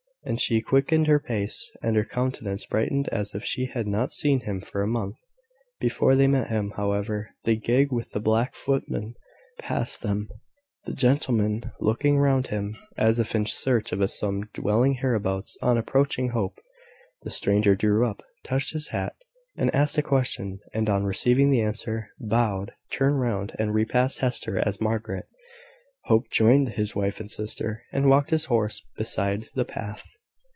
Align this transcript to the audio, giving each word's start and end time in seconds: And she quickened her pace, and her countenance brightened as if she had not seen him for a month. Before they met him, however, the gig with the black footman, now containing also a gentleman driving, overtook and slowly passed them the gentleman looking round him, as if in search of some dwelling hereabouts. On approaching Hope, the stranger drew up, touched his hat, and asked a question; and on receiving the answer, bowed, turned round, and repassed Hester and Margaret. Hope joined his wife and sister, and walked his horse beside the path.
And 0.23 0.39
she 0.39 0.61
quickened 0.61 1.07
her 1.07 1.19
pace, 1.19 1.71
and 1.81 1.95
her 1.95 2.05
countenance 2.05 2.67
brightened 2.67 3.09
as 3.09 3.33
if 3.33 3.43
she 3.43 3.65
had 3.65 3.87
not 3.87 4.11
seen 4.11 4.41
him 4.41 4.61
for 4.61 4.83
a 4.83 4.87
month. 4.87 5.15
Before 5.79 6.13
they 6.13 6.27
met 6.27 6.49
him, 6.49 6.73
however, 6.77 7.31
the 7.45 7.55
gig 7.55 7.91
with 7.91 8.11
the 8.11 8.19
black 8.19 8.53
footman, 8.53 9.15
now 9.63 9.67
containing 9.97 10.29
also 10.43 10.91
a 10.91 10.93
gentleman 10.93 11.59
driving, 11.59 11.71
overtook 11.73 11.73
and 11.73 11.73
slowly 11.73 11.73
passed 11.73 11.73
them 11.73 11.73
the 11.73 11.73
gentleman 11.73 11.73
looking 11.79 12.17
round 12.19 12.47
him, 12.47 12.77
as 12.99 13.19
if 13.19 13.33
in 13.35 13.45
search 13.47 13.91
of 13.91 14.11
some 14.11 14.43
dwelling 14.53 14.93
hereabouts. 15.01 15.57
On 15.63 15.75
approaching 15.75 16.29
Hope, 16.29 16.59
the 17.23 17.31
stranger 17.31 17.75
drew 17.75 18.05
up, 18.05 18.21
touched 18.43 18.73
his 18.73 18.89
hat, 18.89 19.15
and 19.57 19.73
asked 19.73 19.97
a 19.97 20.03
question; 20.03 20.59
and 20.71 20.87
on 20.87 21.03
receiving 21.03 21.49
the 21.49 21.61
answer, 21.63 22.09
bowed, 22.19 22.73
turned 22.91 23.19
round, 23.19 23.55
and 23.57 23.73
repassed 23.73 24.19
Hester 24.19 24.57
and 24.57 24.79
Margaret. 24.79 25.25
Hope 26.05 26.31
joined 26.31 26.69
his 26.69 26.95
wife 26.95 27.19
and 27.19 27.29
sister, 27.29 27.83
and 27.93 28.09
walked 28.09 28.31
his 28.31 28.45
horse 28.45 28.81
beside 28.97 29.49
the 29.53 29.63
path. 29.63 30.03